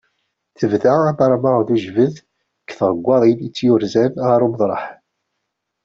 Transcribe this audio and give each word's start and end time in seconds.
Tebda 0.57 0.91
amermeɣ 1.11 1.57
d 1.67 1.69
ujbad 1.75 2.13
deg 2.21 2.69
tɣeggaḍin 2.77 3.39
i 3.47 3.49
tt-yurzen 3.49 4.13
ɣer 4.27 4.39
umeṭreḥ. 4.45 4.83